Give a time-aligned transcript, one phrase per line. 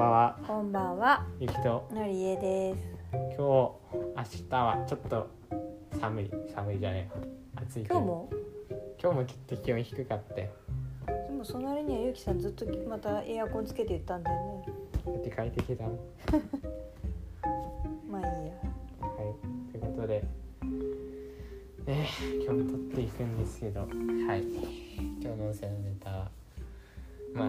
[0.00, 1.86] ばんは、こんばんは、ゆきと。
[1.92, 2.78] のりえです。
[3.12, 3.76] 今日明
[4.48, 5.28] 日はちょっと
[6.00, 6.30] 寒い。
[6.54, 7.18] 寒いじゃねえ
[7.56, 8.30] 暑い今日も、
[8.98, 10.48] 今日もちょっと気温低かったよ。
[11.06, 14.72] でもその割にはゆきさんずっとまたエアコンつけて言ったんだよね。
[15.04, 15.84] だって快適だ
[18.10, 18.54] まあいいや。
[19.70, 20.24] ということで。
[21.84, 22.08] ね
[22.42, 23.80] 今日も撮っていくんですけど。
[23.80, 23.90] はい。
[23.90, 26.30] 今日の音声のネタは。
[27.34, 27.48] まあ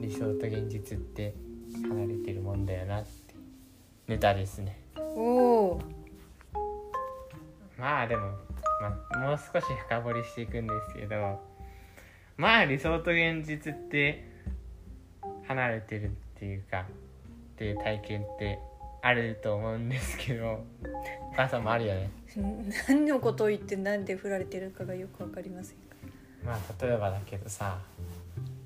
[0.00, 1.34] 理想と現実って
[1.88, 3.34] 離れてるもんだよなって
[4.08, 4.80] ネタですね。
[4.96, 5.80] おお、
[7.78, 8.22] まあでも、
[8.80, 11.40] まあ、もう少し深掘りしていくんですけど
[12.36, 14.24] まあ理想と現実って
[15.46, 16.84] 離れてるっていうかっ
[17.56, 18.58] ていう体験って
[19.02, 20.64] あると思うんですけど
[21.30, 22.10] お母さんもあるよね。
[22.88, 25.96] 何のことを言ってなんで振られてるかがよくわかりませんが。
[26.44, 27.78] まあ例えばだけどさ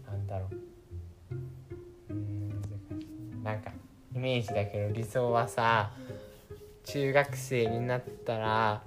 [0.07, 0.74] なんだろう
[3.45, 3.71] なんか
[4.15, 5.91] イメージだけど理想はさ
[6.85, 8.83] 中学生になったら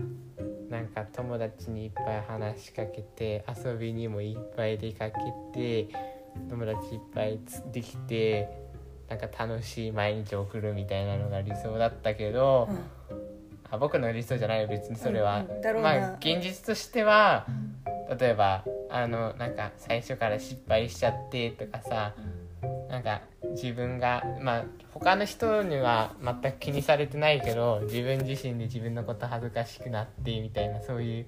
[0.70, 5.14] なんか友達にいっぱい話しかけて遊びにもいっぱい出かけ
[5.54, 5.88] て
[6.50, 8.50] 友達いっぱいつできて
[9.10, 12.68] なんか楽しい毎日を送るみたいなのが理想だったけど、
[13.72, 15.82] あ僕の理想じゃないよ別にそれは、うんうん。
[15.82, 17.48] まあ現実としては
[18.20, 22.14] 例えばあのなんか最初から失敗しちゃってとかさ
[22.90, 23.22] なんか
[23.52, 31.26] 自分がまあ他の人には全く気にされてないけど自分自身で自分のこと恥ずかしくなってみたいなそういう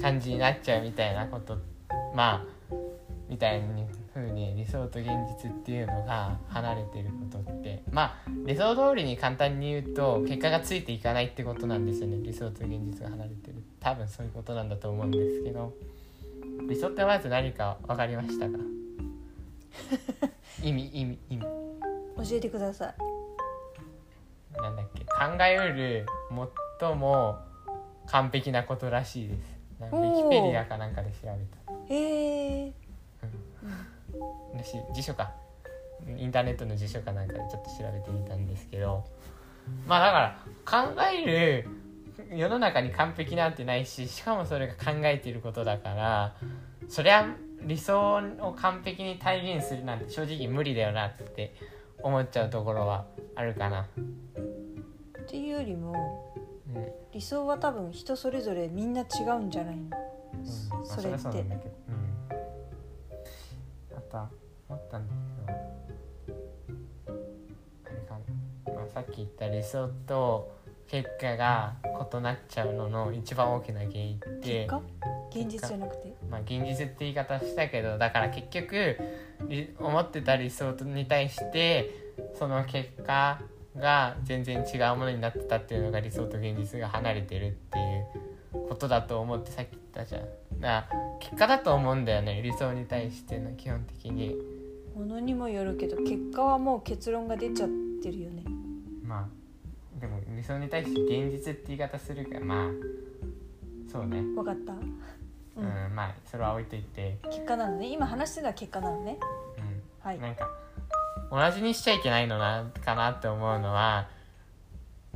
[0.00, 1.58] 感じになっちゃうみたいなこと
[2.14, 2.74] まあ
[3.28, 5.08] みたいに風に理想と現
[5.42, 8.14] 実っていうのが離れてることってまあ
[8.46, 12.18] 理想通りに簡単に言うと結果がついていかないってことなんですよね。
[12.22, 13.62] 理想と現実が離れてる。
[13.80, 15.72] 多分そういうことなんだと思うんですけど
[16.68, 18.58] 理想ってまず何か分かりましたか？
[20.62, 21.42] 意味意味意味。
[21.42, 22.94] 教えてください。
[24.60, 25.04] なんだっけ。
[25.04, 25.08] 考
[25.44, 26.06] えうる
[26.80, 27.38] 最も
[28.06, 29.58] 完璧なことらしいです。
[29.80, 31.94] なんかウィキペディアかなんかで調べた。
[31.94, 32.72] へえ。
[34.54, 35.32] らしい辞書か。
[36.16, 39.04] インターネットの辞書かなんかでちょっと調べてみたんですけど。
[39.86, 40.18] まあだか
[40.74, 41.68] ら考える
[42.30, 46.34] 世の中に完璧なんてないししかもそれが考えていることだから
[46.88, 47.26] そりゃ
[47.62, 51.54] 理想を完璧に体現するなんて正直無理だよなって
[52.02, 53.06] 思っちゃうところは
[53.36, 53.82] あるかな。
[53.82, 56.34] っていうよりも
[56.74, 56.86] うん。
[57.12, 59.04] 理想は多分人それぞれみんな違
[59.36, 59.82] うんじゃないの？
[59.82, 59.90] うん。
[59.90, 59.96] ま
[60.82, 61.60] あそれってうなん
[63.96, 64.30] あとは
[64.68, 65.14] 思ったんだ
[65.46, 65.52] け
[66.32, 66.38] ど。
[67.06, 68.18] あれか
[68.66, 70.61] な、まあ、さっき言った理想と
[70.92, 74.82] 結果が異なっちゃうのの一番大きな原因って結果？
[75.30, 76.14] 現実じゃなくて？
[76.28, 78.98] まあ、現実って言い方したけどだから結局
[79.48, 83.40] り思ってた理想に対してその結果
[83.74, 90.22] が全然違うものになってたっていうのが理想と現実が離れてるっていうことだと思ってさっき言ったじゃん
[91.20, 94.36] 結果だと思うんだよね理想に対しての基本的に
[94.94, 97.68] ものにもよるけど結果はもう結論が出ちゃっ
[98.02, 98.44] てるよね。
[100.02, 102.70] まあでも理想に対して現実って言い方するからまあ
[103.90, 104.72] そうねわかった？
[104.72, 104.76] う、
[105.56, 105.94] うんん。
[105.94, 107.88] まあそれは置いといて結果なのね。
[107.88, 109.18] 今話してるのは結果なのね。
[109.58, 110.18] うんはい。
[110.18, 110.48] なんか
[111.30, 114.08] 同じにしちゃいけないのなかなって思うのは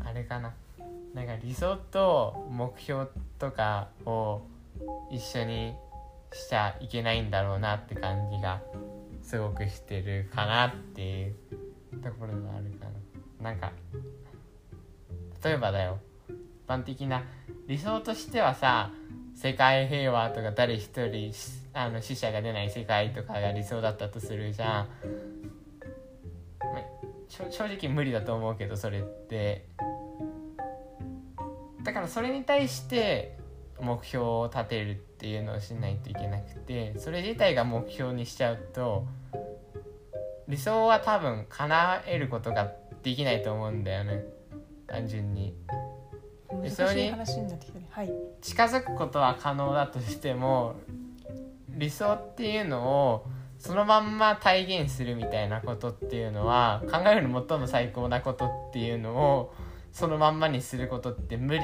[0.05, 0.53] あれかな
[1.15, 3.07] なんか理想と目標
[3.39, 4.43] とかを
[5.11, 5.75] 一緒に
[6.33, 8.63] しちゃいけないんだろうなって感じが
[9.23, 11.35] すごくしてるかなっていう
[12.03, 12.87] ところがあるか
[13.43, 13.73] ななんか
[15.47, 16.01] 例えばだよ。
[16.29, 16.35] 一
[16.67, 17.23] 般的な。
[17.69, 18.91] 理想としてはさ
[19.37, 21.33] 世界平和とか誰一人
[21.73, 24.89] あの死者が出ない世界とかが理想だったとするじゃん、
[26.61, 29.69] ま正直無理だと思うけどそれって。
[31.85, 33.39] だからそれに対して
[33.81, 39.07] 目標を立てるっていうのをしないといけなくてそれ自体が目標にしちゃうと
[40.49, 42.73] 理想は多分叶えることが
[43.05, 44.36] できないと思うんだよね。
[44.87, 45.55] 単純に。
[46.51, 47.87] 難しい話になってきたね。
[47.91, 48.13] はい。
[48.41, 50.77] 近づくことは可能だとしても
[51.69, 53.27] 理想っていうのを
[53.59, 59.55] そのまんま体現するみたいなことっていうのは考える最も最高なことっていうのを
[59.93, 61.61] そのまんまにすることって無理。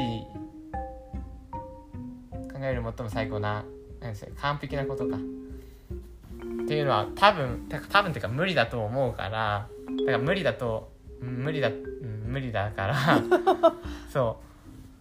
[2.53, 3.65] 考える最も最高な
[4.01, 5.17] 何ですか完璧なことか。
[5.17, 9.69] っていうのは多分多分っていうか無理だと思うから。
[10.07, 12.97] だから無理だとうん無理だ、うん、無理だから。
[14.11, 14.41] そ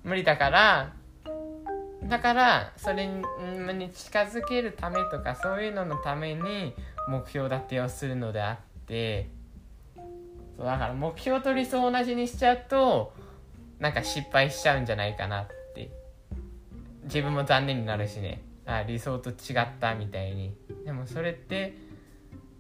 [0.04, 0.08] う。
[0.08, 0.94] 無理だから。
[2.04, 6.74] だからそれに近づけるためとかそういうののために
[7.08, 9.30] 目標立てをするのであって。
[10.58, 13.14] そうだから目標と理想を同じにしちゃうと
[13.80, 15.90] なんか失敗しちゃうんじゃないかなって。
[17.04, 18.42] 自分も残念になるしね。
[18.66, 20.54] あ理想と違ったみたいに。
[20.84, 21.76] でもそれって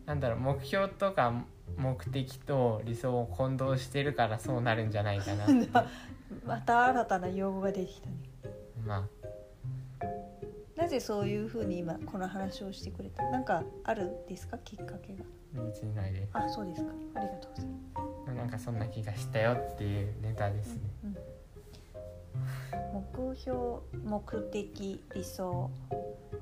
[0.05, 1.43] なんだろう目標とか
[1.77, 5.45] 目的と理想を混同してるからそうなるんじゃないかな
[6.45, 8.15] また新たな用語が出てきたね。
[8.85, 9.07] ま
[10.75, 13.23] なぜそういうふうに今この話をしてくれた？
[13.29, 14.57] なんかあるですか？
[14.59, 15.23] きっかけが。
[15.57, 16.91] あ別にないであそうですか。
[17.15, 18.35] ありがとうございます。
[18.37, 20.81] なんかそんな気がしたよっていうネタですね。
[21.03, 21.17] うん
[23.15, 25.69] 目標目的理想。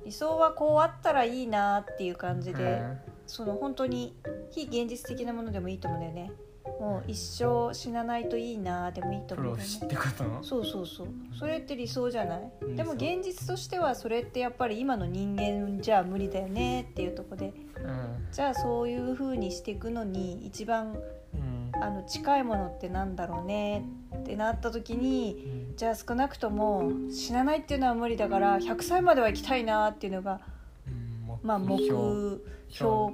[0.06, 2.81] 理想はこうあったらいいなっていう感じで、
[3.30, 4.16] その本当に
[4.50, 6.31] 非現実的なものでもいいと思うんだよね。
[6.80, 11.08] もう一生死なないといいなでもいいと思うんだよねそうそうそう。
[11.38, 12.42] それって理想じゃない？
[12.76, 17.54] でも現実としてはそれってやっぱり今の人間じゃ無理だよねっていうとこで。
[17.76, 18.28] うん。
[18.31, 20.96] じゃあそういう風にしていくのに一番
[21.34, 21.72] うん。
[21.81, 23.86] あの近いものってなんだろうね
[24.18, 25.76] ってなった時にうん。
[25.76, 30.40] じゃあ少なくとも死なないっていうのは無理だから100歳までは生きたいなっていうのがうん
[31.44, 32.40] まあ目標。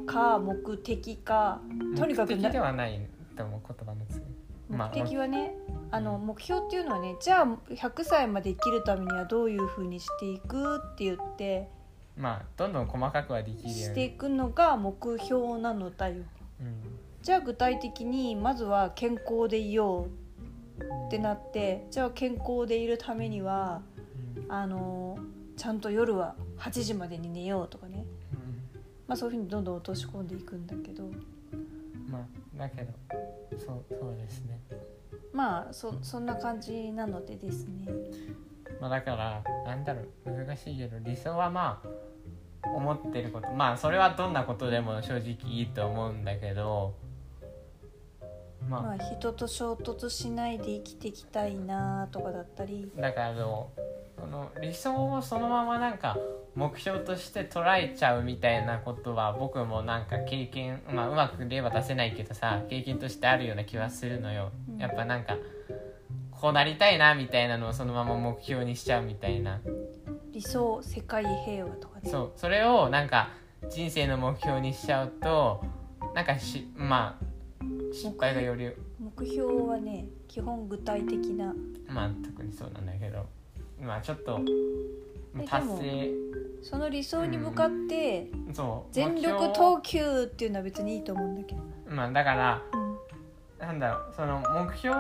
[0.06, 1.62] か目的か
[1.96, 3.00] とにかく目的ではない
[3.38, 4.22] と思う言葉のつ
[4.70, 5.56] まあ目的はね
[5.92, 11.70] あの目標っていうのはねじゃあ100歳まで生きるためにはどういう風にしていくって言って。
[12.18, 16.24] まあどんどん細かくはできるよしていねくのが目標なのだよ。
[16.62, 16.76] うん。
[17.22, 20.08] じゃあ具体的にまずは健康でいよ
[20.80, 23.82] うってなってじゃあ健康でいるためには
[24.38, 24.52] うん。
[24.52, 25.18] あの
[25.58, 28.06] ちゃんと夜は8時までに寝ようとかね、
[29.08, 31.06] まあ、そういうふうにどんどん落とし込んでいくんだけど。
[31.06, 31.36] うん
[32.10, 32.94] まあだけど
[33.58, 34.60] そうそうですね。
[35.34, 37.88] まあそそんな感じなのでですね。
[38.80, 41.82] まあだからなんだろう難しいけど理想はま
[42.64, 43.52] あ思ってること。
[43.52, 46.94] まあそれはどんなことでも正直いいと思うんだけど。
[48.70, 52.92] まあ、まあ人と衝突しないで生きていきたいなとかだったり。
[52.96, 56.18] だからその理想をそのままなんか
[56.56, 64.78] 目標として捉えちゃうみたいなことは僕もなんか経験、まあ、うまく例は出せないけどさ経験としてあるような気はするのよ、うん。
[64.78, 65.38] やっぱなんか
[66.32, 69.60] こうなりたいなみたいなのをそのまま目標にしちゃうみたいな。
[70.32, 72.10] 理想世界平和とかね。
[72.10, 73.30] そうそれをなんか
[73.70, 75.64] 人生の目標にしちゃうと
[76.14, 77.26] なんかしまあ
[77.94, 78.70] 失敗がより
[79.00, 81.54] 目標はね基本具体的な。
[81.88, 83.26] まあ特にそうなんだけど。
[83.82, 86.12] まあちょっとえ達成。
[86.62, 88.94] その理想に向かってそう。
[88.94, 92.86] 全力投球っていうのは別にいいと思うんだけど、まあだからうん。
[93.60, 94.96] なんだろうその目標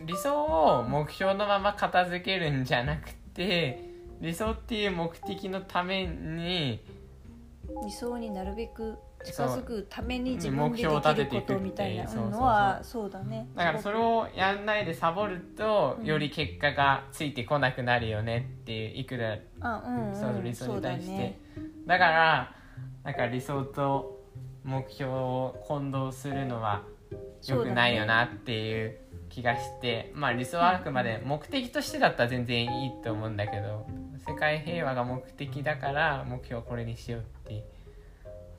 [0.00, 3.82] 理想を目標のまま片付けるんじゃなくて
[4.20, 6.80] 理想っていう目的のために
[7.84, 21.38] 理想になるべく近づくために自分でで目標を立てきることていくみたいなのはそうだねだからそれをやんないでサボると、より結果がついてこなくなるよねっていういくらうん、うん、そう理想に対して
[21.86, 22.56] だから
[23.04, 24.24] なんか理想と
[24.64, 26.82] 目標を混同するのは
[27.46, 33.86] 良くないよなっていう気がして、まあ理想はあくまで目的としてだったら全然いいと思うんだけど
[34.26, 37.64] 世界平和が目的だから目標をこれにしようっていう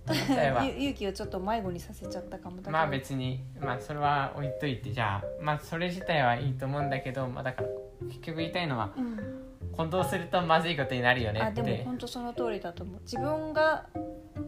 [0.08, 4.92] 例えばゆ勇気をちょっと迷子にさせちゃったかもまあ別にまあそれは置いといて。
[4.92, 7.68] じゃあまあそれ自体はいいと思うんだけどまあだから
[8.08, 9.44] 結局言いたいのはうん。
[9.76, 13.02] 混同するとまずいことになるよねあでもって本当その通りだと思う。
[13.02, 13.86] 自分が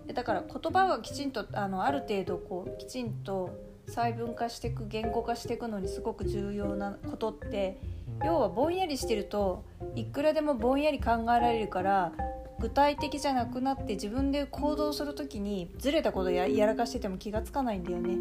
[0.07, 3.51] えだから言葉がきちんとあのある程度こうきちんと
[3.88, 7.79] 細分化していく言語化していくのにすごく重要なことって
[8.24, 9.63] 要はぼんやりしてると
[9.95, 12.12] いくらでもぼんやり考えられるから
[12.59, 18.17] 具体的じゃなくなって自分で行動する時にずれたことややらかしてても気がつかないんだよね。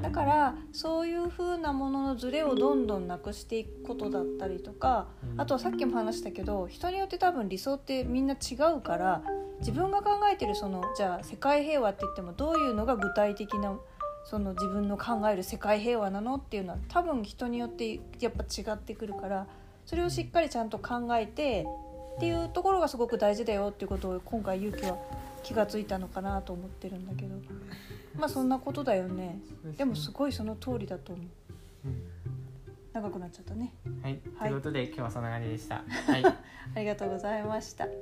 [0.00, 9.22] だからそういう風なもののズレをどんどんなくしていくことだったりとかあとはさっきも話したけど人によって多分理想ってみんな違うから
[9.58, 13.78] 自分が考えてるそのじゃあ世界平和って言ってもどういうのが具体的な
[14.24, 19.46] その自分の考える世界平和なのっていうのは多分人によってやっぱ違ってくるから
[19.84, 21.66] それをしっかりちゃんと考えて
[22.16, 24.96] っていうところがすごく大事だよっていうことを今回勇気は
[25.42, 27.34] 気がついたのかなと思ってるんだけど
[28.16, 29.38] まあそんなことだよね。
[29.76, 31.26] でもすごいその通りだと思う。
[31.86, 32.02] うん。
[32.92, 33.74] 長くなっちゃったね。
[34.02, 34.48] はい、はい。
[34.50, 35.76] ということで今日はそんな感じでした。
[36.06, 36.36] はい、あ
[36.76, 37.86] りがとうございました。
[37.86, 37.92] と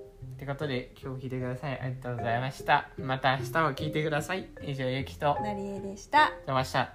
[0.40, 1.80] いうことで今日聞いてください。
[1.80, 2.90] ありがとうございました。
[2.98, 4.48] また明日も聞いてください。
[4.62, 6.32] 以上ゆきとなりえでした。
[6.46, 6.94] ざました。